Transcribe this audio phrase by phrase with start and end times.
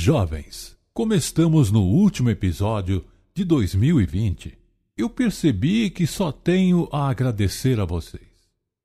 [0.00, 4.56] Jovens, como estamos no último episódio de 2020,
[4.96, 8.22] eu percebi que só tenho a agradecer a vocês.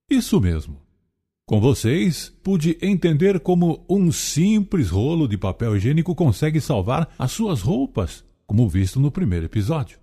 [0.10, 0.82] Isso mesmo.
[1.46, 7.62] Com vocês, pude entender como um simples rolo de papel higiênico consegue salvar as suas
[7.62, 10.00] roupas, como visto no primeiro episódio.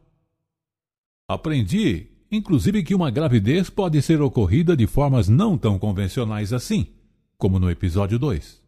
[1.28, 6.86] Aprendi, inclusive, que uma gravidez pode ser ocorrida de formas não tão convencionais assim,
[7.36, 8.59] como no episódio 2.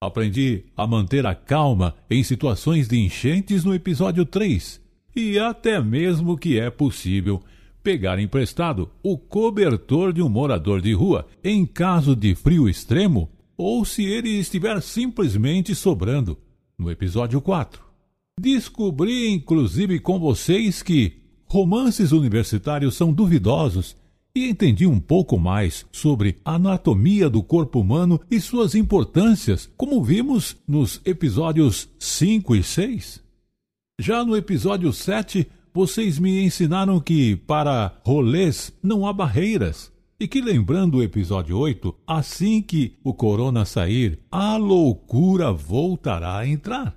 [0.00, 4.80] Aprendi a manter a calma em situações de enchentes no episódio 3
[5.16, 7.42] e até mesmo que é possível
[7.82, 13.84] pegar emprestado o cobertor de um morador de rua em caso de frio extremo ou
[13.84, 16.38] se ele estiver simplesmente sobrando,
[16.78, 17.82] no episódio 4.
[18.40, 23.96] Descobri inclusive com vocês que romances universitários são duvidosos
[24.38, 30.02] e entendi um pouco mais sobre a anatomia do corpo humano e suas importâncias, como
[30.02, 33.20] vimos nos episódios 5 e 6.
[34.00, 39.92] Já no episódio 7, vocês me ensinaram que para rolês não há barreiras.
[40.20, 46.46] E que lembrando o episódio 8, assim que o corona sair, a loucura voltará a
[46.46, 46.96] entrar.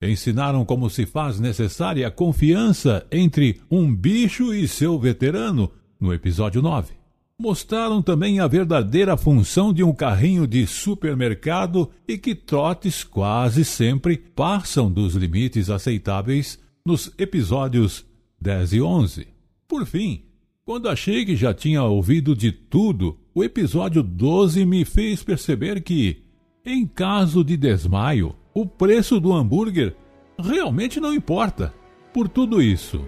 [0.00, 5.70] Ensinaram como se faz necessária a confiança entre um bicho e seu veterano,
[6.04, 6.92] no episódio 9.
[7.36, 14.16] Mostraram também a verdadeira função de um carrinho de supermercado e que trotes quase sempre
[14.16, 18.06] passam dos limites aceitáveis nos episódios
[18.40, 19.26] 10 e 11.
[19.66, 20.22] Por fim,
[20.64, 26.22] quando achei que já tinha ouvido de tudo, o episódio 12 me fez perceber que,
[26.64, 29.96] em caso de desmaio, o preço do hambúrguer
[30.38, 31.74] realmente não importa.
[32.12, 33.04] Por tudo isso,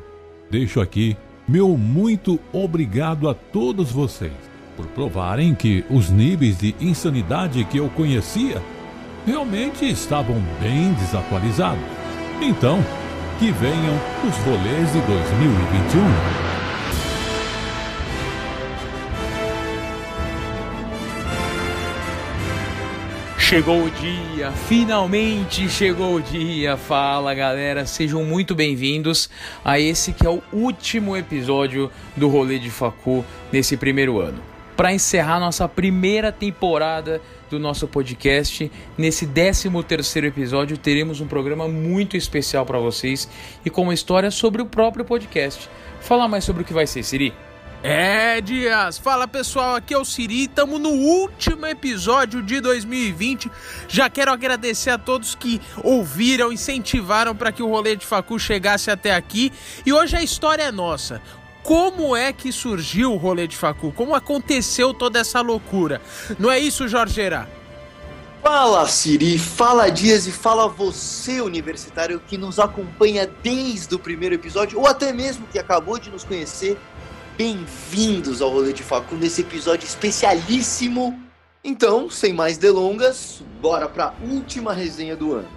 [0.51, 1.17] deixo aqui
[1.49, 4.33] meu muito obrigado a todos vocês
[4.77, 8.61] por provarem que os níveis de insanidade que eu conhecia
[9.25, 11.83] realmente estavam bem desatualizados.
[12.41, 12.79] Então,
[13.39, 13.95] que venham
[14.29, 16.46] os rolês de 2021.
[23.49, 26.77] Chegou o dia, finalmente chegou o dia.
[26.77, 29.31] Fala galera, sejam muito bem-vindos
[29.65, 34.43] a esse que é o último episódio do Rolê de Facu nesse primeiro ano.
[34.77, 38.69] Para encerrar nossa primeira temporada do nosso podcast.
[38.99, 43.29] Nesse 13 terceiro episódio teremos um programa muito especial para vocês
[43.65, 45.71] e com uma história sobre o próprio podcast.
[46.01, 47.33] Fala mais sobre o que vai ser, Siri.
[47.83, 48.99] É, Dias!
[48.99, 53.51] Fala pessoal, aqui é o Siri, estamos no último episódio de 2020.
[53.89, 58.91] Já quero agradecer a todos que ouviram, incentivaram para que o rolê de Facu chegasse
[58.91, 59.53] até aqui.
[59.85, 61.21] E hoje a história é nossa
[61.63, 66.01] como é que surgiu o rolê de facu, como aconteceu toda essa loucura.
[66.39, 67.49] Não é isso, Jorgeira?
[68.41, 74.79] Fala Siri, fala Dias e fala você, universitário, que nos acompanha desde o primeiro episódio,
[74.79, 76.79] ou até mesmo que acabou de nos conhecer.
[77.37, 81.21] Bem-vindos ao Rolê de Facu nesse episódio especialíssimo.
[81.63, 85.56] Então, sem mais delongas, bora para a última resenha do ano.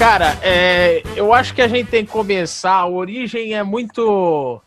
[0.00, 2.72] Cara, é, eu acho que a gente tem que começar.
[2.72, 4.58] A origem é muito,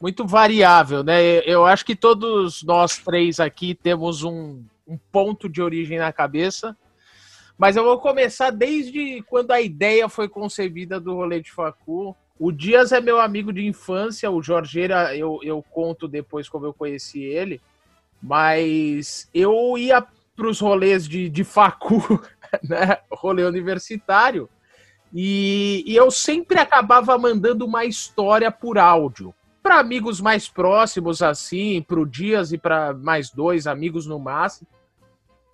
[0.00, 1.38] muito variável, né?
[1.46, 6.76] Eu acho que todos nós três aqui temos um, um ponto de origem na cabeça.
[7.56, 12.16] Mas eu vou começar desde quando a ideia foi concebida do rolê de Facu.
[12.36, 16.74] O Dias é meu amigo de infância, o Jorgeira eu, eu conto depois como eu
[16.74, 17.60] conheci ele.
[18.20, 22.20] Mas eu ia para os rolês de, de Facu,
[22.68, 22.98] né?
[23.08, 24.50] rolê universitário,
[25.14, 29.32] e, e eu sempre acabava mandando uma história por áudio
[29.62, 34.68] para amigos mais próximos, assim, para o Dias e para mais dois amigos no máximo.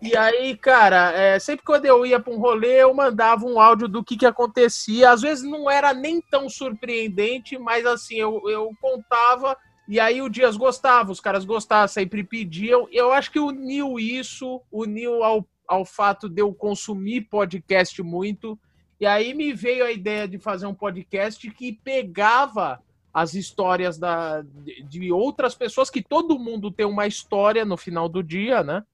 [0.02, 3.86] E aí, cara, é, sempre quando eu ia para um rolê, eu mandava um áudio
[3.86, 5.10] do que, que acontecia.
[5.10, 9.56] Às vezes não era nem tão surpreendente, mas assim, eu, eu contava
[9.86, 12.88] e aí o Dias gostava, os caras gostavam, sempre pediam.
[12.90, 18.58] Eu acho que uniu isso, uniu ao, ao fato de eu consumir podcast muito
[19.00, 22.82] e aí me veio a ideia de fazer um podcast que pegava
[23.12, 24.44] as histórias da,
[24.88, 28.84] de outras pessoas, que todo mundo tem uma história no final do dia, né?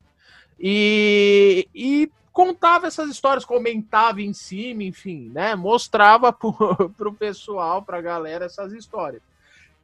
[0.59, 5.55] E, e contava essas histórias, comentava em cima, enfim, né?
[5.55, 9.23] Mostrava para o pessoal, para a galera essas histórias.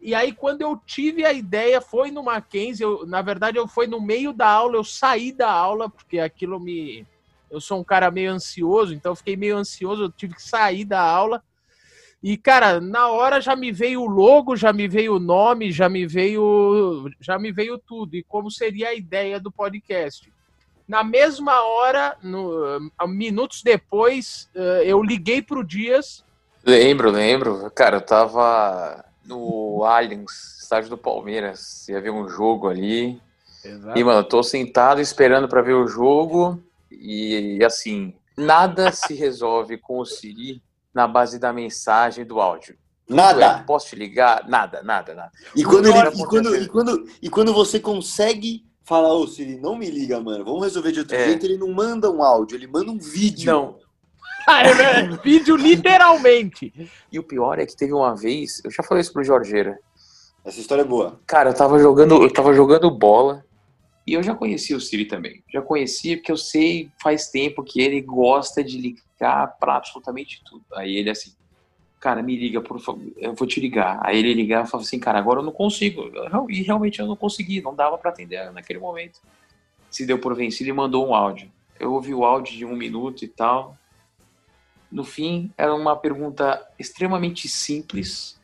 [0.00, 3.86] E aí, quando eu tive a ideia, foi no Mackenzie, eu, na verdade, eu fui
[3.86, 7.06] no meio da aula, eu saí da aula, porque aquilo me.
[7.52, 10.86] Eu sou um cara meio ansioso, então eu fiquei meio ansioso, eu tive que sair
[10.86, 11.42] da aula.
[12.22, 15.88] E, cara, na hora já me veio o logo, já me veio o nome, já
[15.88, 17.10] me veio.
[17.20, 18.16] Já me veio tudo.
[18.16, 20.32] E como seria a ideia do podcast.
[20.86, 26.24] Na mesma hora, no, minutos depois, eh, eu liguei pro Dias.
[26.64, 27.70] Lembro, lembro.
[27.74, 31.88] Cara, eu tava no Allianz, estádio do Palmeiras.
[31.88, 33.20] Ia ver um jogo ali.
[33.64, 33.98] Exato.
[33.98, 36.62] E, mano, eu tô sentado esperando para ver o jogo.
[37.00, 40.62] E, assim, nada se resolve com o Siri
[40.92, 42.76] na base da mensagem do áudio.
[43.08, 43.44] Nada.
[43.44, 44.48] É, posso te ligar?
[44.48, 45.30] Nada, nada, nada.
[45.54, 49.76] E quando, ele, e, quando, e, quando, e quando você consegue falar, ô Siri, não
[49.76, 51.26] me liga, mano, vamos resolver de outro é.
[51.26, 53.52] jeito, ele não manda um áudio, ele manda um vídeo.
[53.52, 53.78] Não,
[54.46, 56.90] ah, é vídeo literalmente.
[57.10, 59.78] E o pior é que teve uma vez, eu já falei isso pro Jorgeira.
[60.44, 61.20] Essa história é boa.
[61.26, 63.44] Cara, eu tava jogando, eu tava jogando bola
[64.06, 65.42] e eu já conhecia o Siri também.
[65.52, 70.64] Já conhecia porque eu sei faz tempo que ele gosta de ligar para absolutamente tudo.
[70.74, 71.32] Aí ele assim,
[72.00, 74.00] cara, me liga, por favor, eu vou te ligar.
[74.02, 76.10] Aí ele ligava e falava assim, cara, agora eu não consigo.
[76.48, 79.20] E realmente eu não consegui, não dava para atender naquele momento.
[79.88, 81.50] Se deu por vencido e mandou um áudio.
[81.78, 83.76] Eu ouvi o áudio de um minuto e tal.
[84.90, 88.38] No fim, era uma pergunta extremamente simples,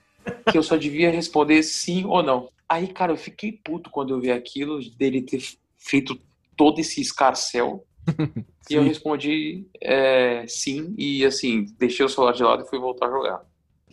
[0.50, 2.48] que eu só devia responder sim ou não.
[2.68, 5.42] Aí, cara, eu fiquei puto quando eu vi aquilo, dele ter
[5.76, 6.18] feito
[6.56, 7.84] todo esse escarcel.
[8.70, 13.06] e eu respondi é, sim, e assim, deixei o celular de lado e fui voltar
[13.06, 13.42] a jogar.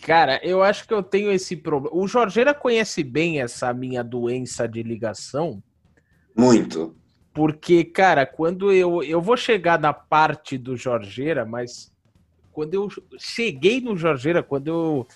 [0.01, 1.95] Cara, eu acho que eu tenho esse problema.
[1.95, 5.63] O Jorgeira conhece bem essa minha doença de ligação.
[6.35, 6.95] Muito.
[7.33, 9.03] Porque, cara, quando eu.
[9.03, 11.91] Eu vou chegar na parte do Jorgeira, mas
[12.51, 15.07] quando eu cheguei no Jorgeira, quando eu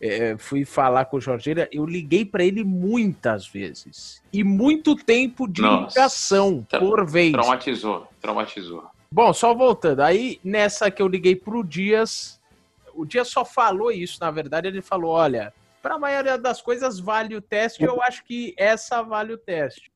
[0.00, 4.22] é, fui falar com o Jorgeira, eu liguei para ele muitas vezes.
[4.32, 7.32] E muito tempo de Nossa, ligação por vez.
[7.32, 8.86] Traumatizou, traumatizou.
[9.10, 10.00] Bom, só voltando.
[10.00, 12.40] Aí, nessa que eu liguei pro Dias,
[12.94, 15.52] o Dias só falou isso, na verdade, ele falou: olha,
[15.82, 19.90] para a maioria das coisas vale o teste, eu acho que essa vale o teste.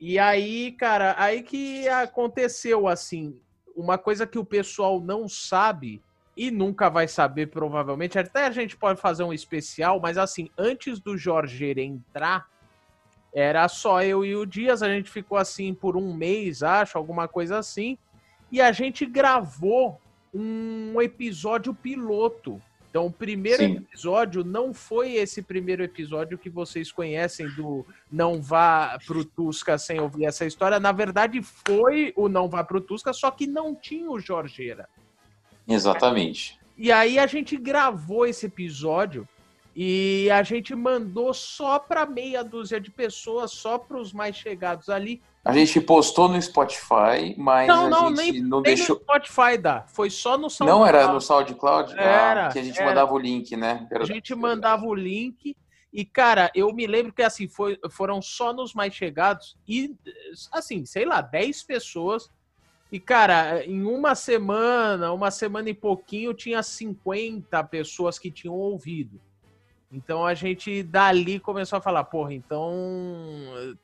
[0.00, 3.38] E aí, cara, aí que aconteceu assim,
[3.76, 6.02] uma coisa que o pessoal não sabe
[6.36, 8.18] e nunca vai saber, provavelmente.
[8.18, 12.48] Até a gente pode fazer um especial, mas assim, antes do Jorge entrar,
[13.32, 14.82] era só eu e o Dias.
[14.82, 17.98] A gente ficou assim por um mês, acho, alguma coisa assim.
[18.50, 20.00] E a gente gravou
[20.34, 22.60] um episódio piloto.
[22.88, 23.76] Então, o primeiro Sim.
[23.76, 30.00] episódio não foi esse primeiro episódio que vocês conhecem do Não Vá Pro Tusca sem
[30.00, 30.80] ouvir essa história.
[30.80, 34.88] Na verdade, foi o Não Vá Pro Tusca, só que não tinha o Jorgeira.
[35.70, 36.58] Exatamente.
[36.76, 39.28] E aí a gente gravou esse episódio
[39.74, 44.88] e a gente mandou só para meia dúzia de pessoas, só para os mais chegados
[44.88, 45.22] ali.
[45.44, 48.96] A gente postou no Spotify, mas não, não, nem, não nem deixou.
[48.96, 50.80] No Spotify dá, foi só no SoundCloud.
[50.80, 52.88] Não era no SoundCloud, ah, era, que a gente era.
[52.88, 53.86] mandava o link, né?
[53.90, 54.02] Era...
[54.02, 55.56] A gente mandava o link
[55.92, 59.94] e cara, eu me lembro que assim foi, foram só nos mais chegados e
[60.52, 62.28] assim, sei lá, 10 pessoas
[62.92, 69.20] e, cara, em uma semana, uma semana e pouquinho, tinha 50 pessoas que tinham ouvido.
[69.92, 72.72] Então a gente dali começou a falar, porra, então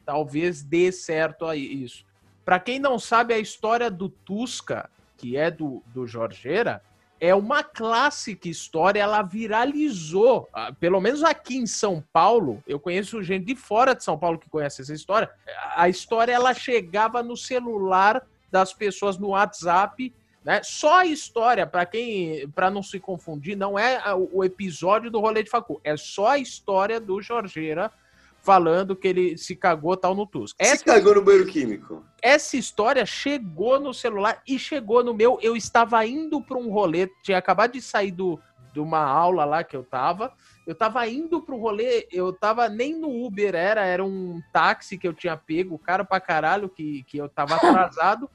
[0.05, 2.05] talvez dê certo aí isso.
[2.45, 6.81] Para quem não sabe a história do Tusca, que é do, do Jorgeira,
[7.19, 13.23] é uma clássica história, ela viralizou, ah, pelo menos aqui em São Paulo, eu conheço
[13.23, 15.31] gente de fora de São Paulo que conhece essa história.
[15.75, 18.25] A história ela chegava no celular
[18.57, 20.15] das pessoas no WhatsApp.
[20.43, 20.63] Né?
[20.63, 25.43] Só a história, para quem, para não se confundir, não é o episódio do rolê
[25.43, 27.93] de facu, é só a história do Jorgeira
[28.41, 30.57] falando que ele se cagou tal no Tusk.
[30.63, 32.05] Se cagou no banheiro químico.
[32.23, 35.37] Essa história chegou no celular e chegou no meu.
[35.43, 38.41] Eu estava indo para um rolê, tinha acabado de sair do,
[38.73, 40.33] de uma aula lá que eu tava.
[40.65, 45.09] Eu tava indo pro rolê, eu tava nem no Uber, era, era um táxi que
[45.09, 48.31] eu tinha pego, caro pra caralho, que, que eu tava atrasado.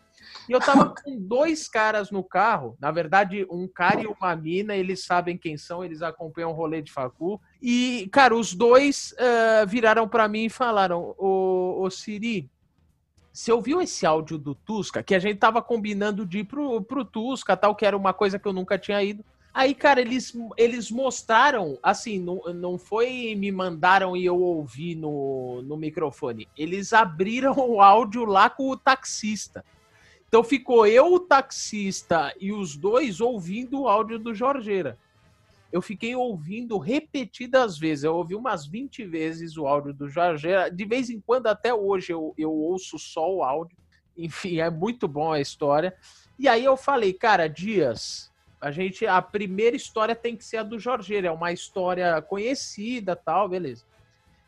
[0.48, 4.76] E eu tava com dois caras no carro, na verdade, um cara e uma mina,
[4.76, 7.40] eles sabem quem são, eles acompanham o rolê de facu.
[7.62, 12.50] E, cara, os dois uh, viraram para mim e falaram: Ô, Siri,
[13.32, 15.02] você ouviu esse áudio do Tusca?
[15.02, 18.38] Que a gente tava combinando de ir pro, pro Tusca, tal, que era uma coisa
[18.38, 19.24] que eu nunca tinha ido.
[19.54, 25.62] Aí, cara, eles, eles mostraram, assim, não, não foi me mandaram e eu ouvi no,
[25.64, 26.48] no microfone.
[26.58, 29.64] Eles abriram o áudio lá com o taxista.
[30.32, 34.98] Então ficou eu, o taxista e os dois ouvindo o áudio do Jorgeira.
[35.74, 38.06] eu fiquei ouvindo repetidas vezes.
[38.06, 40.72] Eu ouvi umas 20 vezes o áudio do Jorgeira.
[40.72, 43.76] De vez em quando, até hoje, eu, eu ouço só o áudio.
[44.16, 45.94] Enfim, é muito bom a história.
[46.40, 49.06] E aí eu falei, cara, Dias, a gente.
[49.06, 51.28] A primeira história tem que ser a do Jorgeira.
[51.28, 53.84] É uma história conhecida tal, beleza.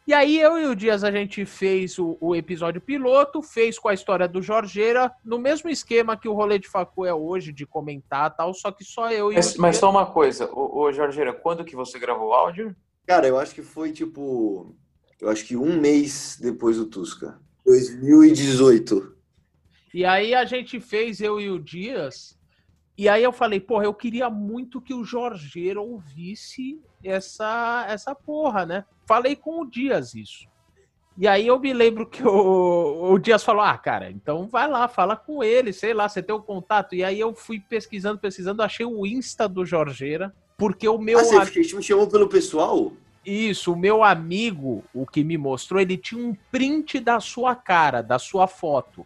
[0.05, 3.87] E aí eu e o Dias a gente fez o, o, episódio piloto, fez com
[3.87, 7.65] a história do Jorgeira, no mesmo esquema que o rolê de Facu é hoje, de
[7.65, 10.91] comentar tal, só que só eu e mas, o Mas só uma coisa, o, o
[10.91, 12.75] Jorgeira, quando que você gravou o áudio?
[13.07, 14.75] Cara, eu acho que foi tipo.
[15.21, 17.39] Eu acho que um mês depois do Tusca.
[17.65, 19.15] 2018.
[19.93, 22.37] E aí a gente fez, eu e o Dias,
[22.97, 28.65] e aí eu falei, porra, eu queria muito que o Jorgeira ouvisse essa, essa porra,
[28.65, 28.85] né?
[29.05, 30.47] Falei com o Dias isso.
[31.17, 34.87] E aí eu me lembro que o, o Dias falou: Ah, cara, então vai lá,
[34.87, 36.95] fala com ele, sei lá, você tem o contato.
[36.95, 41.19] E aí eu fui pesquisando, pesquisando, achei o Insta do Jorgeira, porque o meu.
[41.19, 42.91] Ah, você me chamou pelo pessoal?
[43.25, 48.01] Isso, o meu amigo, o que me mostrou, ele tinha um print da sua cara,
[48.01, 49.05] da sua foto.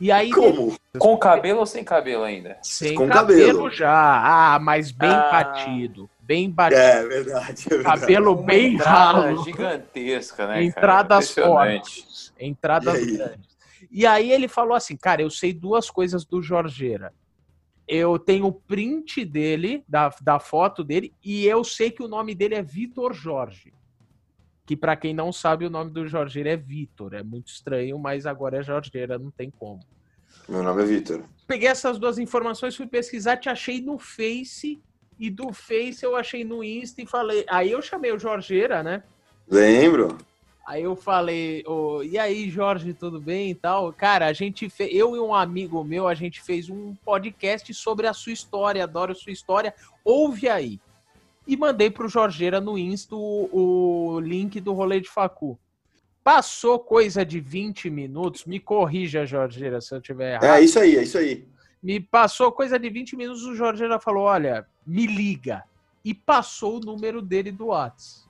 [0.00, 0.30] E aí.
[0.30, 0.74] Como?
[0.98, 2.58] Com cabelo ou sem cabelo ainda?
[2.62, 4.54] Sem Com cabelo, cabelo já.
[4.54, 5.30] Ah, mas bem ah.
[5.30, 6.08] batido.
[6.30, 6.80] Bem batido.
[6.80, 7.66] É verdade.
[7.66, 8.00] É verdade.
[8.00, 9.42] Cabelo Uma bem ralo.
[9.42, 10.62] gigantesca, né?
[10.62, 12.32] Entradas fortes.
[12.38, 13.58] Entradas e grandes.
[13.90, 17.12] E aí ele falou assim: cara, eu sei duas coisas do Jorgeira.
[17.88, 22.32] Eu tenho o print dele, da, da foto dele, e eu sei que o nome
[22.32, 23.72] dele é Vitor Jorge
[24.64, 27.12] que para quem não sabe o nome do Jorgeira é Vitor.
[27.14, 29.80] É muito estranho, mas agora é Jorgeira, não tem como.
[30.48, 31.24] Meu nome é Vitor.
[31.44, 34.80] Peguei essas duas informações, fui pesquisar, te achei no Face
[35.20, 37.44] e do Face eu achei no Insta e falei.
[37.46, 39.02] Aí eu chamei o Jorgeira, né?
[39.46, 40.16] Lembro.
[40.66, 43.92] Aí eu falei, oh, e aí, Jorge, tudo bem e tal?
[43.92, 48.06] Cara, a gente fez, eu e um amigo meu, a gente fez um podcast sobre
[48.06, 49.74] a sua história, adoro a sua história.
[50.04, 50.80] Ouve aí
[51.46, 55.58] e mandei pro Jorgeira no Insta o, o link do rolê de Facu.
[56.22, 60.44] Passou coisa de 20 minutos, me corrija, Jorgeira, se eu tiver errado.
[60.44, 61.44] É isso aí, é isso aí.
[61.82, 65.62] Me passou coisa de 20 minutos, o Jorgeira falou: olha, me liga.
[66.04, 68.28] E passou o número dele do Whats.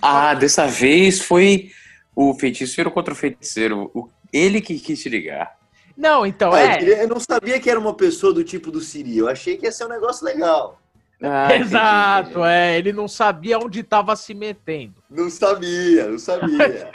[0.00, 1.70] Ah, dessa vez foi
[2.16, 3.90] o feiticeiro contra o feiticeiro.
[3.94, 5.56] O, ele que quis te ligar.
[5.96, 7.04] Não, então ah, é.
[7.04, 9.18] Eu não sabia que era uma pessoa do tipo do Siri.
[9.18, 10.80] Eu achei que ia ser um negócio legal.
[11.22, 12.46] Ah, Exato, entendi.
[12.48, 12.78] é.
[12.78, 14.94] Ele não sabia onde estava se metendo.
[15.08, 16.90] Não sabia, não sabia.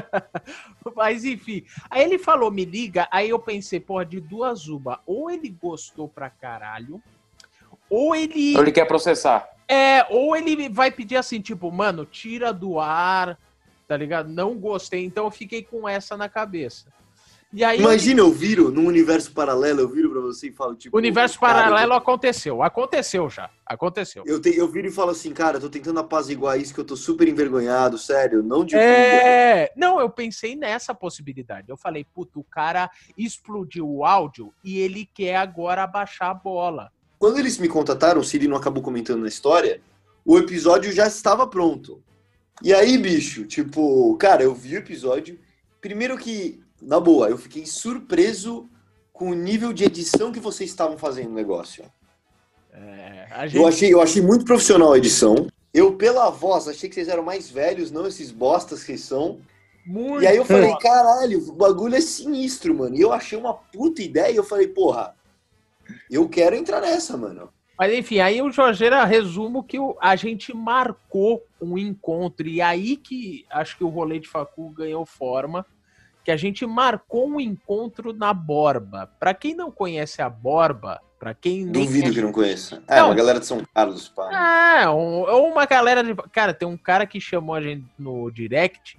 [0.96, 1.64] Mas enfim.
[1.90, 3.06] Aí ele falou, me liga.
[3.10, 5.00] Aí eu pensei, porra, de duas uma.
[5.04, 7.02] Ou ele gostou pra caralho,
[7.92, 8.56] ou ele.
[8.56, 9.46] Ou ele quer processar.
[9.68, 13.38] É, ou ele vai pedir assim, tipo, mano, tira do ar,
[13.86, 14.30] tá ligado?
[14.30, 15.04] Não gostei.
[15.04, 16.86] Então eu fiquei com essa na cabeça.
[17.62, 20.96] Aí, Imagina, eu viro num universo paralelo, eu viro pra você e falo, tipo.
[20.96, 23.50] O universo paralelo aconteceu, aconteceu já.
[23.66, 24.24] Aconteceu.
[24.26, 26.96] Eu, te, eu viro e falo assim, cara, tô tentando apaziguar isso que eu tô
[26.96, 29.70] super envergonhado, sério, não de É.
[29.76, 31.68] Não, eu pensei nessa possibilidade.
[31.68, 36.90] Eu falei, puto, o cara explodiu o áudio e ele quer agora abaixar a bola.
[37.22, 39.80] Quando eles me contataram, o Siri não acabou comentando na história,
[40.24, 42.02] o episódio já estava pronto.
[42.60, 45.38] E aí, bicho, tipo, cara, eu vi o episódio.
[45.80, 48.68] Primeiro que na boa, eu fiquei surpreso
[49.12, 51.84] com o nível de edição que vocês estavam fazendo no negócio.
[52.72, 53.56] É, gente...
[53.56, 55.46] eu, achei, eu achei muito profissional a edição.
[55.72, 59.38] Eu, pela voz, achei que vocês eram mais velhos, não esses bostas que são.
[59.86, 62.96] Muito e aí eu falei, caralho, o bagulho é sinistro, mano.
[62.96, 65.14] E eu achei uma puta ideia e eu falei, porra,
[66.10, 67.50] eu quero entrar nessa, mano.
[67.78, 73.44] Mas enfim, aí o Jorgeira resumo que a gente marcou um encontro e aí que
[73.50, 75.66] acho que o rolê de Facu ganhou forma
[76.24, 79.10] que a gente marcou um encontro na Borba.
[79.18, 82.82] Para quem não conhece a Borba, para quem duvido que não conheça.
[82.88, 84.80] É, não, uma galera de São Carlos, pá.
[84.82, 88.98] É, um, uma galera de, cara, tem um cara que chamou a gente no direct.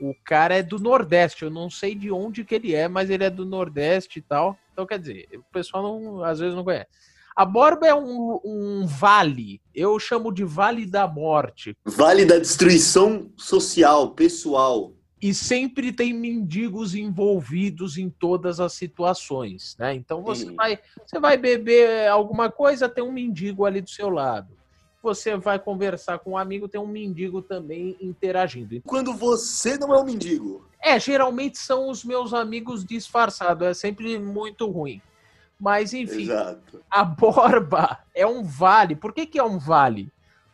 [0.00, 3.24] O cara é do Nordeste, eu não sei de onde que ele é, mas ele
[3.24, 4.56] é do Nordeste e tal.
[4.80, 6.88] Então, quer dizer, o pessoal não, às vezes não conhece.
[7.36, 11.76] A Borba é um, um, vale, eu chamo de Vale da Morte.
[11.84, 19.92] Vale da destruição social, pessoal e sempre tem mendigos envolvidos em todas as situações, né?
[19.94, 24.56] Então você vai, você vai beber alguma coisa, tem um mendigo ali do seu lado.
[25.02, 28.80] Você vai conversar com um amigo, tem um mendigo também interagindo.
[28.82, 30.66] Quando você não é um mendigo?
[30.80, 35.00] É, geralmente são os meus amigos disfarçados, é sempre muito ruim.
[35.58, 36.82] Mas enfim, Exato.
[36.90, 38.96] a Borba é um vale.
[38.96, 40.10] Por que, que é um vale?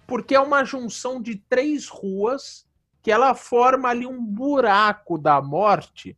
[0.07, 2.67] Porque é uma junção de três ruas
[3.03, 6.17] que ela forma ali um buraco da morte.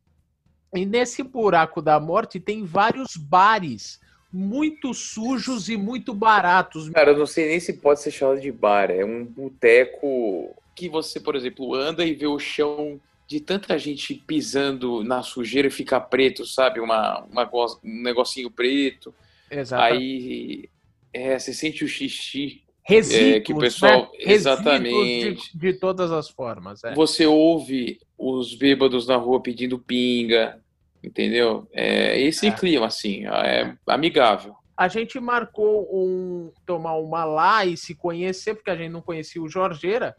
[0.74, 4.00] E nesse buraco da morte tem vários bares
[4.32, 6.90] muito sujos e muito baratos.
[6.90, 8.90] Cara, eu não sei nem se pode ser chamado de bar.
[8.90, 14.14] É um boteco que você, por exemplo, anda e vê o chão de tanta gente
[14.14, 16.80] pisando na sujeira e fica preto, sabe?
[16.80, 17.50] Uma, uma,
[17.84, 19.14] um negocinho preto.
[19.50, 19.82] Exato.
[19.82, 20.68] Aí
[21.12, 22.62] é, você sente o xixi.
[22.82, 24.10] Resíduos, é, que o pessoal.
[24.14, 24.32] né?
[24.32, 25.52] Exatamente.
[25.52, 26.82] De, de, todas as formas.
[26.82, 26.94] É.
[26.94, 30.58] Você ouve os bêbados na rua pedindo pinga,
[31.02, 31.68] entendeu?
[31.72, 32.50] É esse é.
[32.50, 34.54] clima, assim, é amigável.
[34.76, 39.42] A gente marcou um tomar uma lá e se conhecer, porque a gente não conhecia
[39.42, 40.16] o Jorgeira.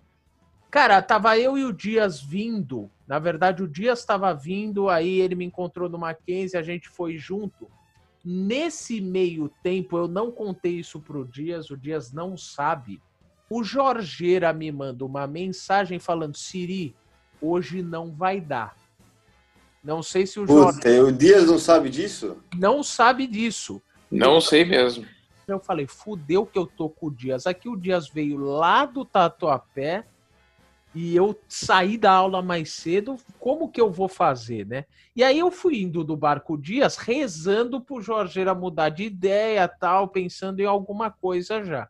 [0.70, 2.92] Cara, tava eu e o Dias vindo.
[3.08, 7.18] Na verdade, o Dias estava vindo, aí ele me encontrou no Mackenzie, a gente foi
[7.18, 7.68] junto.
[8.24, 13.02] Nesse meio tempo, eu não contei isso pro Dias, o Dias não sabe.
[13.50, 16.96] O Jorgeira me manda uma mensagem falando: Siri,
[17.42, 18.76] hoje não vai dar.
[19.84, 21.00] Não sei se o Puta, Jorge.
[21.00, 22.38] O Dias não sabe disso?
[22.56, 23.82] Não sabe disso.
[24.12, 25.06] Não eu, sei mesmo.
[25.48, 27.48] Eu falei, fudeu que eu tô com o Dias.
[27.48, 30.06] Aqui o Dias veio lá do Tatuapé
[30.94, 34.86] e eu saí da aula mais cedo, como que eu vou fazer, né?
[35.16, 40.08] E aí eu fui indo do barco Dias rezando pro Jorgeira mudar de ideia, tal,
[40.08, 41.88] pensando em alguma coisa já.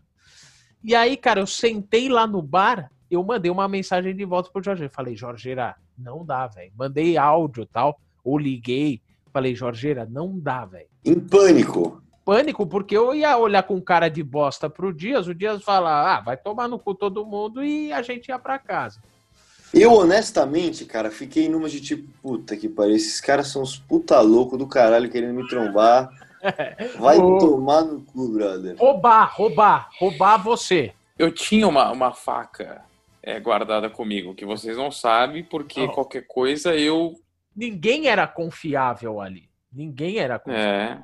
[0.83, 4.63] E aí, cara, eu sentei lá no bar, eu mandei uma mensagem de volta pro
[4.63, 4.91] Jorgeira.
[4.91, 6.71] Falei, Jorgeira, não dá, velho.
[6.77, 9.01] Mandei áudio tal, ou liguei.
[9.31, 10.87] Falei, Jorgeira, não dá, velho.
[11.05, 15.63] Em pânico pânico, porque eu ia olhar com cara de bosta pro Dias, o Dias
[15.63, 18.99] falar, ah, vai tomar no cu todo mundo e a gente ia para casa.
[19.73, 24.21] Eu, honestamente, cara, fiquei numa de tipo, puta que pariu, esses caras são uns puta
[24.21, 26.07] louco do caralho querendo me trombar.
[26.99, 28.75] Vai tomar no cu, brother.
[28.77, 30.93] Roubar, roubar, roubar você.
[31.17, 32.83] Eu tinha uma, uma faca
[33.21, 35.91] é, guardada comigo, que vocês não sabem, porque oh.
[35.91, 37.15] qualquer coisa eu.
[37.55, 39.49] Ninguém era confiável ali.
[39.71, 41.03] Ninguém era confiável.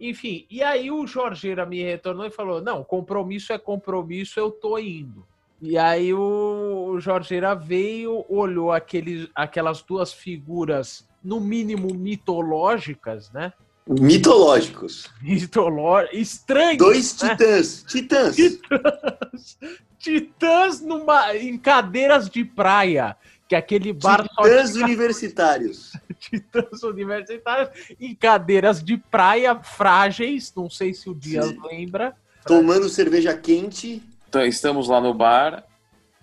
[0.00, 4.78] Enfim, e aí o Jorgeira me retornou e falou: não, compromisso é compromisso, eu tô
[4.78, 5.24] indo.
[5.60, 13.52] E aí o Jorgeira veio, olhou aqueles, aquelas duas figuras, no mínimo mitológicas, né?
[13.86, 15.08] Mitológicos.
[15.20, 16.18] Mitológicos.
[16.18, 16.78] Estranhos.
[16.78, 17.30] Dois né?
[17.30, 17.84] titãs.
[17.84, 18.36] Titãs.
[18.36, 19.58] Titãs.
[20.02, 23.16] Titãs numa, em cadeiras de praia
[23.48, 25.92] que aquele bar Titãs universitários.
[26.18, 32.16] Titãs universitários em cadeiras de praia frágeis, não sei se o dia lembra.
[32.44, 34.02] Tomando cerveja quente.
[34.28, 35.64] Então, estamos lá no bar,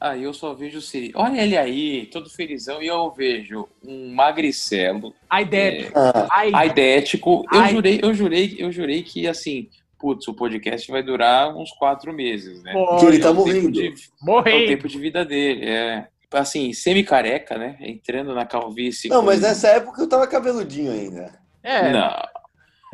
[0.02, 1.12] aí eu só vejo o Siri.
[1.16, 5.14] Olha ele aí, todo felizão, e eu vejo um magricelo.
[5.30, 5.98] Aidético.
[5.98, 6.12] É,
[6.54, 7.46] aidético.
[7.54, 12.14] Eu jurei, eu jurei, eu jurei que assim, putz, o podcast vai durar uns quatro
[12.14, 12.72] meses, né?
[12.72, 13.72] Porque ele tá morrendo.
[13.72, 14.58] De, Morrendo.
[14.58, 17.76] É o tempo de vida dele, é assim, semi-careca, né?
[17.82, 19.10] Entrando na calvície.
[19.10, 19.26] Não, com...
[19.26, 21.38] mas nessa época eu tava cabeludinho ainda.
[21.62, 21.92] É.
[21.92, 22.24] Não.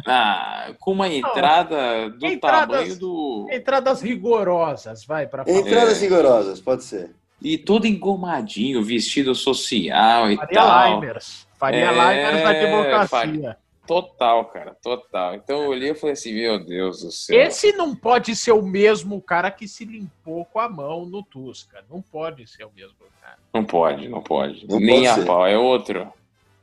[0.07, 3.47] Ah, com uma entrada do entradas, tamanho do.
[3.51, 6.01] Entradas rigorosas, vai para Entradas é.
[6.01, 7.11] rigorosas, pode ser.
[7.41, 10.95] E todo engomadinho, vestido social e Faria tal.
[10.95, 11.47] Limers.
[11.57, 13.57] Faria é, Limers da democracia.
[13.85, 15.35] Total, cara, total.
[15.35, 17.39] Então eu olhei e falei assim, meu Deus do céu.
[17.39, 21.83] Esse não pode ser o mesmo cara que se limpou com a mão no Tusca.
[21.89, 23.37] Não pode ser o mesmo cara.
[23.53, 24.67] Não pode, não pode.
[24.67, 26.11] Não Nem pode a pau, é outro.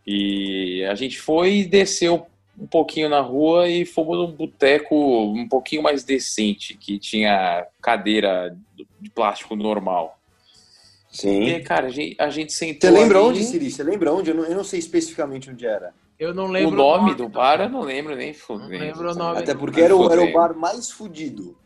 [0.07, 2.27] E a gente foi e desceu
[2.59, 8.57] um pouquinho na rua e fomos num boteco um pouquinho mais decente, que tinha cadeira
[9.01, 10.19] de plástico normal.
[11.11, 11.43] Sim.
[11.45, 12.91] E, cara, a gente, a gente sentou.
[12.91, 13.29] Você lembra ali...
[13.29, 13.71] onde, Siri?
[13.71, 14.31] Você lembra onde?
[14.31, 15.93] Eu não, eu não sei especificamente onde era.
[16.23, 19.11] Eu não lembro o nome, o nome do bar, eu não lembro nem Não lembro
[19.11, 19.41] o nome.
[19.41, 21.59] Até porque era o, era o bar mais fudido.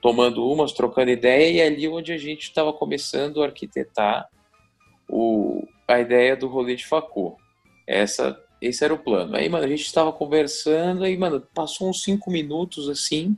[0.00, 4.28] Tomando umas, trocando ideia, e ali onde a gente estava começando a arquitetar
[5.08, 7.36] o, a ideia do rolê de Facô.
[7.86, 9.36] Essa, esse era o plano.
[9.36, 13.36] Aí, mano, a gente estava conversando, aí, mano, passou uns cinco minutos assim,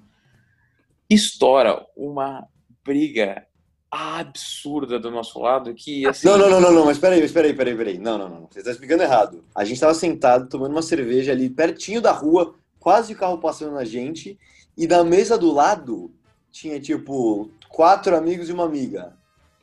[1.11, 2.48] estoura uma
[2.83, 3.46] briga
[3.94, 6.26] absurda do nosso lado que assim...
[6.26, 7.98] Não, não, não, não, não, mas peraí, mas peraí, peraí, peraí.
[7.98, 8.48] Não, não, não.
[8.50, 9.44] Você está explicando errado.
[9.54, 13.74] A gente estava sentado tomando uma cerveja ali pertinho da rua, quase o carro passando
[13.74, 14.37] na gente,
[14.76, 16.11] e na mesa do lado
[16.50, 19.12] tinha tipo quatro amigos e uma amiga.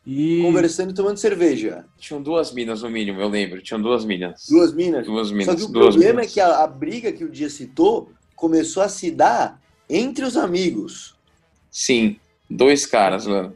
[0.05, 0.41] E...
[0.41, 1.85] Conversando e tomando cerveja.
[1.97, 3.61] Tinham duas minas no mínimo, eu lembro.
[3.61, 4.47] Tinham duas minas.
[4.49, 5.05] Duas minas?
[5.05, 5.45] Duas minas.
[5.45, 6.31] Só que o problema minas.
[6.31, 10.37] é que a, a briga que o dia citou começou a se dar entre os
[10.37, 11.15] amigos.
[11.69, 12.17] Sim,
[12.49, 13.53] dois caras, mano.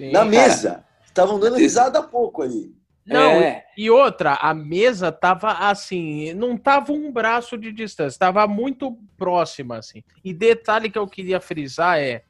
[0.00, 0.82] Sim, na mesa.
[1.04, 2.74] Estavam dando risada há pouco ali.
[3.06, 3.64] Não, é.
[3.76, 9.78] e outra, a mesa tava assim, não tava um braço de distância, tava muito próxima,
[9.78, 10.02] assim.
[10.24, 12.22] E detalhe que eu queria frisar é,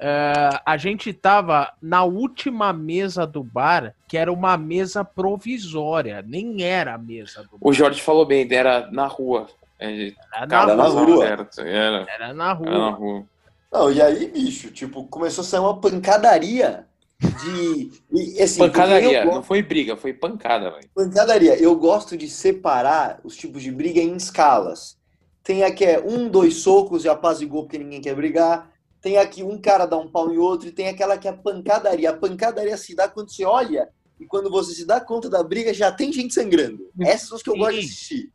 [0.00, 6.62] uh, a gente tava na última mesa do bar, que era uma mesa provisória, nem
[6.62, 7.58] era a mesa do bar.
[7.60, 9.46] O Jorge falou bem, era na rua.
[9.78, 11.26] É, Era na na rua.
[11.26, 12.68] certo, Era, Era na rua.
[12.68, 13.24] era na rua.
[13.72, 16.84] Não, e aí, bicho, tipo, começou a sair uma pancadaria
[17.20, 17.90] de.
[18.12, 20.88] E, assim, Pancadaria, eu não gosto- foi briga, foi pancada, velho.
[20.94, 21.56] Pancadaria.
[21.60, 24.98] Eu gosto de separar os tipos de briga em escalas.
[25.42, 28.70] Tem a que é um, dois socos e apazigou porque ninguém quer brigar.
[29.00, 31.36] Tem aqui um cara dá um pau em outro e tem aquela que é a
[31.36, 32.10] pancadaria.
[32.10, 35.72] A pancadaria se dá quando você olha e quando você se dá conta da briga
[35.72, 36.90] já tem gente sangrando.
[37.00, 37.86] Essas são as que eu gosto de Sim.
[37.88, 38.32] assistir.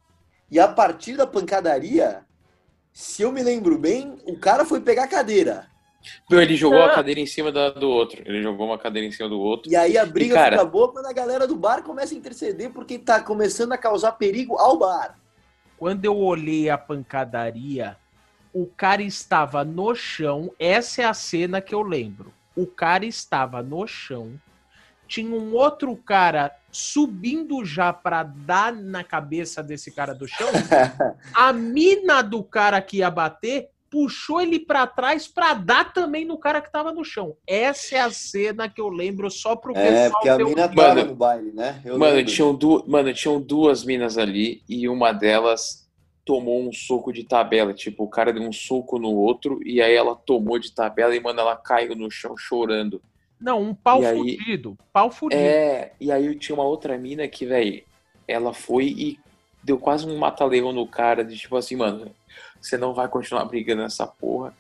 [0.50, 2.24] E a partir da pancadaria,
[2.92, 5.68] se eu me lembro bem, o cara foi pegar a cadeira.
[6.30, 6.88] Meu, ele jogou Ah.
[6.88, 8.22] a cadeira em cima da- do outro.
[8.26, 9.72] Ele jogou uma cadeira em cima do outro.
[9.72, 12.18] E aí a briga E, cara- fica boa quando a galera do bar começa a
[12.18, 15.18] interceder porque tá começando a causar perigo ao bar.
[15.78, 17.98] Quando eu olhei a pancadaria,
[18.54, 20.52] o cara estava no chão.
[20.58, 22.32] Essa é a cena que eu lembro.
[22.56, 24.40] O cara estava no chão.
[25.08, 30.48] Tinha um outro cara subindo já pra dar na cabeça desse cara do chão.
[31.34, 36.38] A mina do cara que ia bater puxou ele pra trás pra dar também no
[36.38, 37.38] cara que tava no chão.
[37.48, 40.76] Essa é a cena que eu lembro só pro É, pessoal porque a mina Mano,
[40.76, 41.82] tava no baile, né?
[41.86, 42.30] Eu Mano, lembro.
[42.34, 42.84] tinham du...
[42.86, 45.88] Mano, tinham duas minas ali e uma delas
[46.26, 47.74] tomou um soco de tabela.
[47.74, 51.20] Tipo, o cara deu um soco no outro e aí ela tomou de tabela e,
[51.22, 53.02] mano, ela caiu no chão chorando.
[53.40, 54.78] Não, um pau E aí- fudido.
[54.92, 55.42] Pau fudido.
[55.42, 57.82] É, e aí tinha uma outra mina que, velho,
[58.28, 59.20] ela foi e
[59.64, 62.12] deu quase um mata-leão no cara, de tipo assim, mano,
[62.62, 64.54] você não vai continuar brigando nessa porra.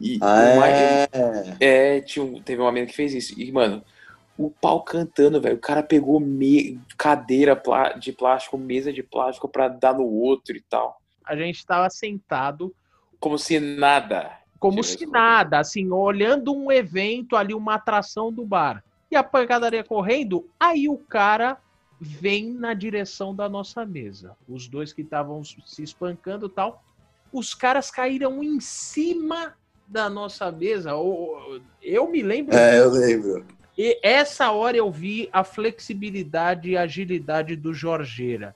[0.00, 1.96] E Ah, o mais- é.
[1.96, 3.38] É, tinha um- teve uma mina que fez isso.
[3.40, 3.82] E, mano,
[4.36, 5.56] o pau cantando, velho.
[5.56, 7.60] O cara pegou me- cadeira
[7.98, 11.00] de plástico, mesa de plástico pra dar no outro e tal.
[11.24, 12.72] A gente tava sentado
[13.18, 14.30] Como se nada.
[14.60, 18.82] como se nada, assim, olhando um evento ali, uma atração do bar.
[19.10, 21.58] E a pancadaria correndo, aí o cara
[22.00, 24.36] vem na direção da nossa mesa.
[24.48, 26.82] Os dois que estavam se espancando e tal,
[27.32, 29.54] os caras caíram em cima
[29.86, 30.90] da nossa mesa.
[31.82, 33.44] Eu me lembro É, eu lembro.
[33.76, 38.54] E essa hora eu vi a flexibilidade e agilidade do Jorgeira.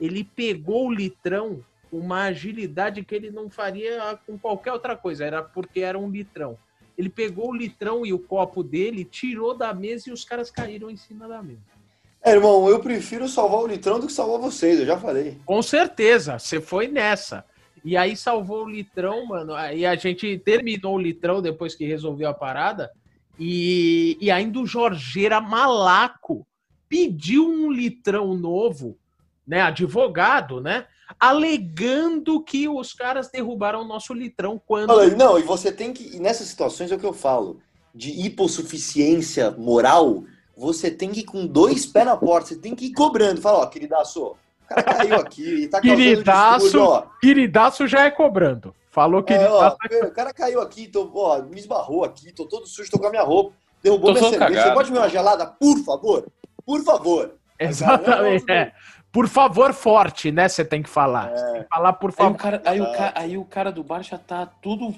[0.00, 5.42] Ele pegou o litrão uma agilidade que ele não faria com qualquer outra coisa, era
[5.42, 6.58] porque era um litrão.
[6.96, 10.90] Ele pegou o litrão e o copo dele, tirou da mesa e os caras caíram
[10.90, 11.60] em cima da mesa.
[12.22, 15.38] É, irmão, eu prefiro salvar o litrão do que salvar vocês, eu já falei.
[15.44, 17.44] Com certeza, você foi nessa.
[17.86, 19.54] E aí salvou o litrão, mano.
[19.54, 22.90] Aí a gente terminou o litrão depois que resolveu a parada.
[23.38, 26.44] E, e ainda o Jorgeira Malaco
[26.88, 28.98] pediu um litrão novo,
[29.46, 29.60] né?
[29.60, 30.86] Advogado, né?
[31.20, 34.88] Alegando que os caras derrubaram o nosso litrão quando.
[35.16, 36.16] Não, e você tem que.
[36.16, 37.60] E nessas situações é o que eu falo.
[37.94, 40.24] De hipossuficiência moral,
[40.56, 43.40] você tem que ir com dois pés na porta, você tem que ir cobrando.
[43.40, 44.34] Fala, ó, queridaço,
[44.66, 46.64] o cara caiu aqui e tá causando Queridaço.
[46.64, 47.02] distúrbio, ó.
[47.20, 48.74] Queridaço já é cobrando.
[48.90, 52.66] Falou que É, ó, o cara caiu aqui, tô, ó, me esbarrou aqui, tô todo
[52.66, 53.52] sujo, tô com a minha roupa,
[53.82, 54.48] derrubou Tô minha cerveja.
[54.48, 54.74] Você cagado.
[54.74, 56.26] pode me uma gelada, por favor?
[56.64, 57.34] Por favor.
[57.58, 58.50] Exatamente.
[58.50, 58.72] é.
[59.12, 60.48] Por favor, forte, né?
[60.48, 61.30] Você tem que falar.
[61.30, 62.36] Você tem que falar por Aí o, favor.
[62.38, 64.94] cara, aí, o cara, aí o cara do bar já tá tudo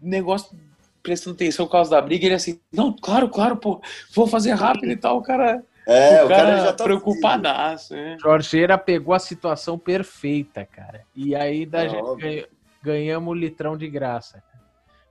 [0.00, 0.56] negócio
[1.02, 2.26] prestando atenção por causa da briga.
[2.26, 3.80] Ele assim, não, claro, claro, pô,
[4.14, 5.18] vou fazer rápido e tal.
[5.18, 7.94] O cara, É, o cara, já tá preocupadaço.
[7.94, 8.18] É.
[8.18, 11.04] Jorgeira pegou a situação perfeita, cara.
[11.16, 12.48] E aí da É, gente
[12.82, 14.42] ganhamos o litrão de graça.
[14.52, 14.64] cara.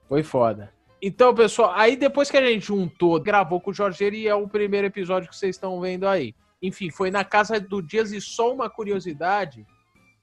[0.08, 0.72] Foi foda.
[1.02, 4.48] Então, pessoal, aí depois que a gente juntou, gravou com o Jorgeira e é o
[4.48, 6.34] primeiro episódio que vocês estão vendo aí.
[6.62, 9.66] Enfim, foi na casa do Dias e só uma curiosidade,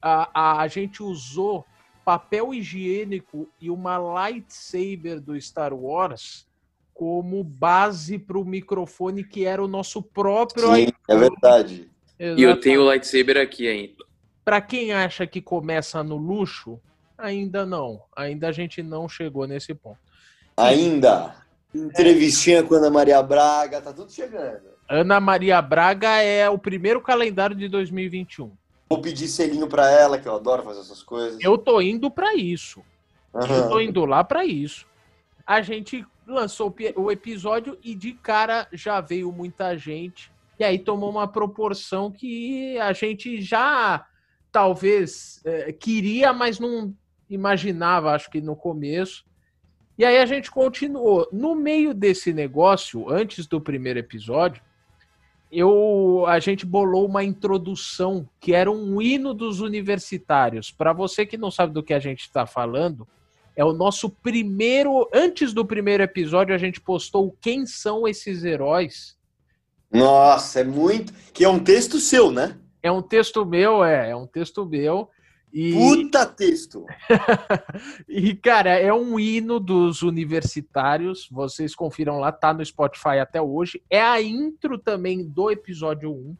[0.01, 1.65] a, a, a gente usou
[2.03, 6.45] papel higiênico e uma lightsaber do Star Wars
[6.95, 11.91] como base para o microfone que era o nosso próprio Sim, é verdade.
[12.17, 14.05] E eu tenho o lightsaber aqui ainda.
[14.45, 16.79] Para quem acha que começa no luxo,
[17.17, 18.01] ainda não.
[18.15, 19.99] Ainda a gente não chegou nesse ponto.
[20.55, 21.35] Ainda.
[21.73, 24.61] Entrevistinha com a Ana Maria Braga, tá tudo chegando.
[24.89, 28.53] Ana Maria Braga é o primeiro calendário de 2021.
[28.89, 31.37] Vou pedir selinho pra ela, que eu adoro fazer essas coisas.
[31.41, 32.81] Eu tô indo para isso.
[33.33, 33.67] Eu Aham.
[33.67, 34.85] tô indo lá para isso.
[35.45, 40.31] A gente lançou o pi- o episódio e de cara já veio muita gente.
[40.59, 44.05] E aí tomou uma proporção que a gente já
[44.51, 46.95] talvez eh, queria, mas não
[47.29, 49.25] imaginava, acho que no começo.
[49.97, 51.27] E aí a gente continuou.
[51.31, 54.61] No meio desse negócio, antes do primeiro episódio,
[55.51, 60.71] eu a gente bolou uma introdução que era um hino dos universitários.
[60.71, 63.07] Para você que não sabe do que a gente está falando,
[63.55, 65.09] é o nosso primeiro.
[65.13, 69.17] Antes do primeiro episódio, a gente postou quem são esses heróis.
[69.91, 71.13] Nossa, é muito.
[71.33, 72.57] Que é um texto seu, né?
[72.83, 75.09] É um texto meu, é, é um texto meu.
[75.53, 75.71] E...
[75.71, 76.85] Puta texto!
[78.09, 81.29] e, cara, é um hino dos universitários.
[81.31, 83.81] Vocês confiram lá, tá no Spotify até hoje.
[83.89, 86.35] É a intro também do episódio 1.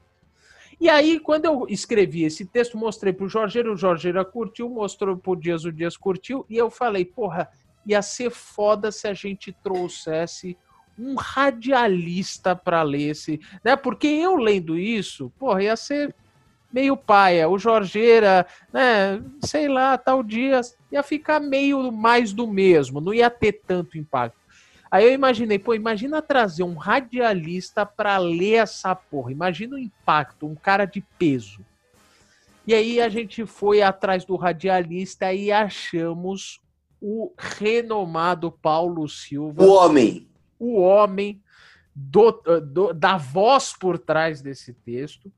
[0.79, 5.35] E aí, quando eu escrevi esse texto, mostrei pro Jorgeiro, o Jorgeiro curtiu, mostrou pro
[5.35, 7.49] Dias, o Dias curtiu, e eu falei, porra,
[7.85, 10.57] ia ser foda se a gente trouxesse
[10.97, 13.75] um radialista para ler esse, né?
[13.75, 16.15] Porque eu lendo isso, porra, ia ser
[16.71, 17.47] meio paia.
[17.47, 20.61] O Jorgeira, né, sei lá, tal dia,
[20.91, 24.44] ia ficar meio mais do mesmo, não ia ter tanto impacto.
[24.95, 29.29] Aí eu imaginei, pô, imagina trazer um radialista para ler essa porra.
[29.29, 31.59] Imagina o impacto, um cara de peso.
[32.65, 36.61] E aí a gente foi atrás do radialista e achamos
[37.01, 39.65] o renomado Paulo Silva.
[39.65, 40.29] O homem.
[40.57, 41.41] O homem
[41.93, 42.31] do,
[42.61, 45.29] do, da voz por trás desse texto.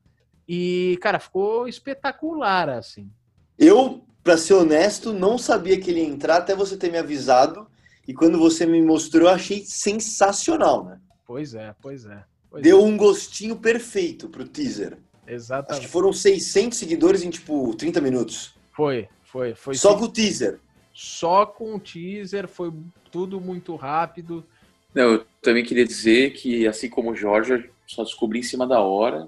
[0.48, 3.10] E, cara, ficou espetacular, assim.
[3.58, 7.67] Eu, para ser honesto, não sabia que ele ia entrar até você ter me avisado.
[8.08, 11.00] E quando você me mostrou, eu achei sensacional, né?
[11.26, 12.24] Pois é, pois é.
[12.50, 12.84] Pois Deu é.
[12.84, 14.98] um gostinho perfeito pro teaser.
[15.28, 15.72] Exatamente.
[15.72, 18.54] Acho que foram 600 seguidores em, tipo, 30 minutos.
[18.72, 19.54] Foi, foi.
[19.54, 20.00] foi Só sim.
[20.00, 20.60] com o teaser.
[20.94, 22.74] Só com o teaser, foi
[23.12, 24.46] tudo muito rápido.
[24.94, 28.80] Não, eu também queria dizer que, assim como o Jorge, só descobri em cima da
[28.80, 29.28] hora.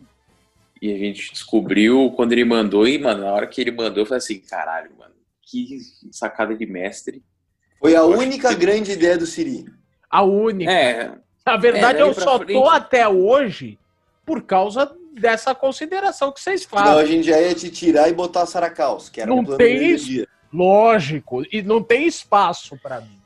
[0.81, 4.05] E a gente descobriu quando ele mandou, e, mano, na hora que ele mandou, eu
[4.05, 5.13] falei assim, caralho, mano,
[5.43, 5.79] que
[6.11, 7.21] sacada de mestre.
[7.79, 9.65] Foi a única grande ideia do Siri.
[10.09, 10.71] A única.
[10.71, 11.11] É.
[11.45, 12.53] Na verdade, é, eu só frente...
[12.53, 13.79] tô até hoje
[14.25, 16.91] por causa dessa consideração que vocês fazem.
[16.91, 19.57] Não, a gente já ia te tirar e botar a Saracaus, que era não um
[19.57, 20.27] tem dia.
[20.51, 23.19] Lógico, e não tem espaço para mim.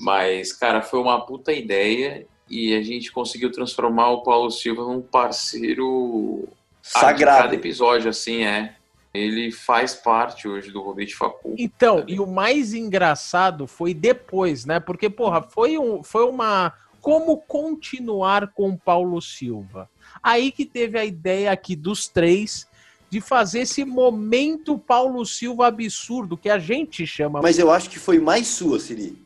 [0.00, 5.00] Mas, cara, foi uma puta ideia e a gente conseguiu transformar o Paulo Silva num
[5.00, 6.48] parceiro
[6.82, 7.42] sagrado.
[7.42, 8.74] cada episódio, assim, é.
[9.12, 11.54] Ele faz parte hoje do Robert Facu.
[11.58, 12.14] Então, também.
[12.14, 14.78] e o mais engraçado foi depois, né?
[14.78, 16.72] Porque, porra, foi, um, foi uma.
[17.00, 19.88] Como continuar com o Paulo Silva?
[20.22, 22.68] Aí que teve a ideia aqui dos três
[23.08, 27.40] de fazer esse momento Paulo Silva absurdo que a gente chama.
[27.42, 29.18] Mas eu acho que foi mais sua, Siri.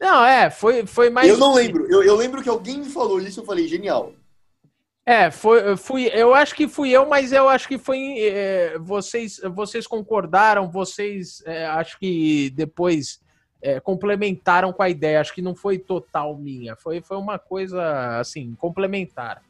[0.00, 1.28] Não, é, foi, foi mais.
[1.28, 1.86] Eu não lembro.
[1.90, 4.12] Eu, eu lembro que alguém me falou isso, eu falei, genial.
[5.08, 8.18] É, foi, fui, eu acho que fui eu, mas eu acho que foi.
[8.20, 13.18] É, vocês, vocês concordaram, vocês é, acho que depois
[13.62, 15.18] é, complementaram com a ideia.
[15.18, 19.42] Acho que não foi total minha, foi, foi uma coisa assim, complementar.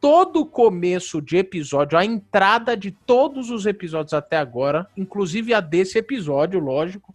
[0.00, 5.98] Todo começo de episódio, a entrada de todos os episódios até agora, inclusive a desse
[5.98, 7.14] episódio, lógico,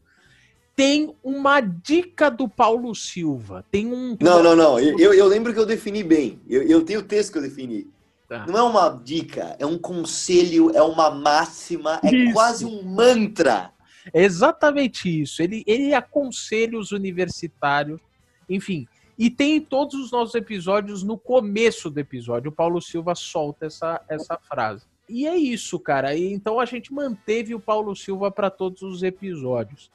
[0.75, 3.63] tem uma dica do Paulo Silva.
[3.69, 4.17] Tem um.
[4.19, 4.79] Não, não, não.
[4.79, 6.41] Eu, eu lembro que eu defini bem.
[6.47, 7.87] Eu, eu tenho o texto que eu defini.
[8.27, 8.47] Tá.
[8.47, 12.33] Não é uma dica, é um conselho, é uma máxima, é isso.
[12.33, 13.71] quase um mantra.
[14.11, 15.41] É exatamente isso.
[15.43, 18.01] Ele, ele aconselha os universitários,
[18.49, 18.87] enfim.
[19.17, 23.67] E tem em todos os nossos episódios, no começo do episódio, o Paulo Silva solta
[23.67, 24.85] essa, essa frase.
[25.07, 26.15] E é isso, cara.
[26.15, 29.91] E, então a gente manteve o Paulo Silva para todos os episódios.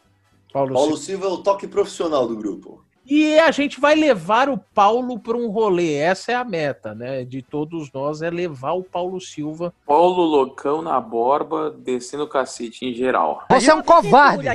[0.53, 1.27] Paulo, Paulo Silva.
[1.27, 2.85] Silva é o toque profissional do grupo.
[3.11, 5.95] E a gente vai levar o Paulo para um rolê.
[5.95, 7.25] Essa é a meta, né?
[7.25, 9.73] De todos nós é levar o Paulo Silva.
[9.87, 13.45] Paulo loucão na borba, descendo o cacete em geral.
[13.49, 14.47] Você é um covarde.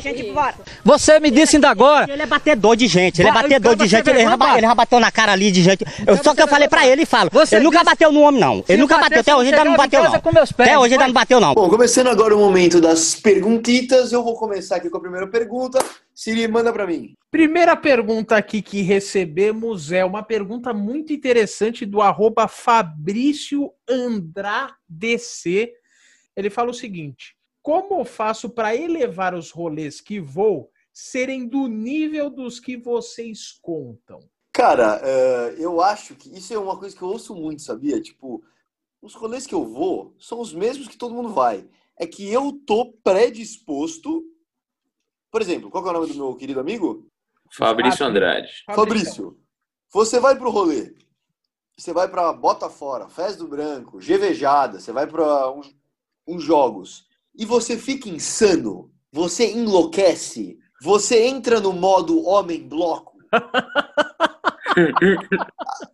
[0.86, 2.12] Você me disse ainda agora.
[2.12, 3.22] Ele é batedor de gente.
[3.22, 4.08] Ele é batedor de gente.
[4.08, 5.84] Ele já, ele já bateu na cara ali de gente.
[6.06, 7.32] Eu, só que eu falei para ele e falo.
[7.52, 8.64] Ele nunca bateu no homem, não.
[8.70, 9.22] Ele nunca bateu.
[9.22, 10.14] Até hoje ainda não bateu, não.
[10.14, 11.56] Até hoje ainda não bateu, não.
[11.56, 14.12] Bom, começando agora o momento das perguntitas.
[14.12, 15.84] Eu vou começar aqui com a primeira pergunta.
[16.16, 17.16] Siri, manda para mim.
[17.32, 23.72] Primeira pergunta aqui que recebemos é uma pergunta muito interessante do arroba Fabrício.
[26.36, 32.30] Ele fala o seguinte: como faço para elevar os rolês que vou serem do nível
[32.30, 34.20] dos que vocês contam?
[34.52, 38.00] Cara, uh, eu acho que isso é uma coisa que eu ouço muito, sabia?
[38.00, 38.44] Tipo,
[39.02, 41.68] os rolês que eu vou são os mesmos que todo mundo vai.
[41.98, 44.24] É que eu tô predisposto
[45.34, 47.08] por exemplo, qual é o nome do meu querido amigo?
[47.58, 48.64] Fabrício Andrade.
[48.68, 49.36] Fabrício,
[49.92, 50.94] você vai pro rolê.
[51.76, 55.76] Você vai para Bota Fora, Fez do Branco, Gevejada, você vai para uns,
[56.28, 57.08] uns jogos.
[57.34, 58.94] E você fica insano.
[59.12, 60.60] Você enlouquece.
[60.84, 63.18] Você entra no modo homem bloco.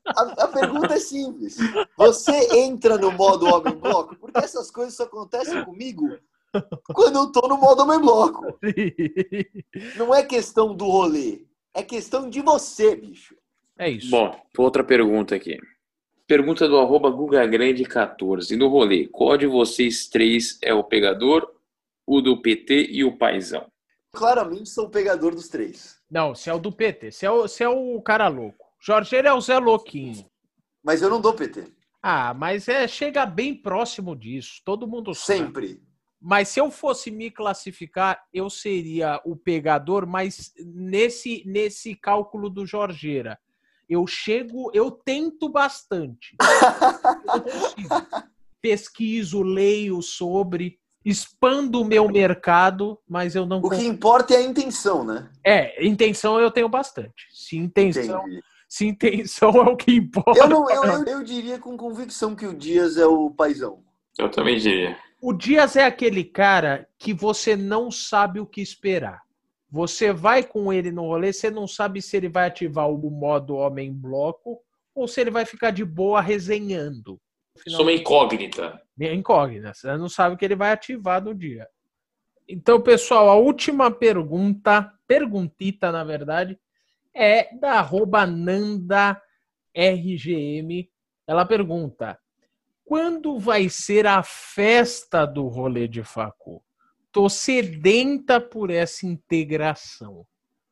[0.05, 1.57] A, a, pergunta é simples.
[1.95, 4.17] Você entra no modo homem bloco?
[4.17, 6.09] Porque essas coisas só acontecem comigo
[6.93, 8.57] quando eu tô no modo homem bloco.
[9.95, 13.35] Não é questão do rolê, é questão de você, bicho.
[13.77, 14.09] É isso.
[14.09, 15.57] Bom, outra pergunta aqui.
[16.27, 18.55] Pergunta do arroba GugaGrande14.
[18.57, 21.49] No rolê, qual de vocês três é o pegador,
[22.05, 23.65] o do PT e o Paizão?
[24.11, 25.97] Claramente sou o pegador dos três.
[26.09, 28.67] Não, se é o do PT, se é o, se é o cara louco.
[28.79, 30.25] Jorgeiro é o Zé Louquinho.
[30.83, 31.65] Mas eu não dou PT.
[32.01, 34.61] Ah, mas é chega bem próximo disso.
[34.63, 35.39] Todo mundo sabe.
[35.39, 35.81] Sempre.
[36.21, 42.65] Mas se eu fosse me classificar, eu seria o pegador, mas nesse, nesse cálculo do
[42.65, 43.39] Jorgeira.
[43.87, 46.35] Eu chego, eu tento bastante.
[47.33, 48.29] eu consigo.
[48.61, 53.59] Pesquiso, leio sobre, expando o meu mercado, mas eu não.
[53.59, 55.29] O que importa é a intenção, né?
[55.43, 57.27] É, intenção eu tenho bastante.
[57.31, 58.25] Se intenção.
[58.67, 60.39] Se intenção é o que importa.
[60.39, 63.81] Eu, não, eu, eu, eu diria com convicção que o Dias é o paizão.
[64.17, 64.95] Eu também diria.
[65.21, 69.21] O Dias é aquele cara que você não sabe o que esperar.
[69.69, 73.55] Você vai com ele no rolê, você não sabe se ele vai ativar o modo
[73.55, 74.61] homem bloco
[74.95, 77.19] ou se ele vai ficar de boa resenhando.
[77.67, 78.81] Sou uma incógnita.
[78.99, 79.73] Incógnita.
[79.73, 81.67] Você não sabe o que ele vai ativar no dia.
[82.47, 86.57] Então, pessoal, a última pergunta, perguntita, na verdade,
[87.13, 89.21] é da arroba Nanda
[89.75, 90.89] RGM.
[91.27, 92.17] Ela pergunta:
[92.89, 96.59] quando vai ser a festa do rolê de facu?
[97.11, 100.25] Tô sedenta por essa integração.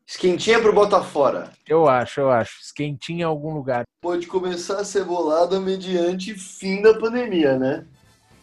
[0.04, 1.52] Esquentinha pro Botafora.
[1.68, 2.60] Eu acho, eu acho.
[2.60, 3.84] Esquentinha em algum lugar.
[4.02, 7.86] Pode começar a ser bolada mediante fim da pandemia, né?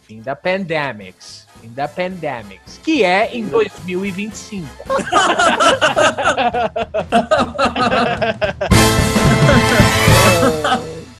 [0.03, 1.45] Fim da pandemics.
[1.59, 2.77] Fim da pandemics.
[2.77, 4.65] Que é em 2025.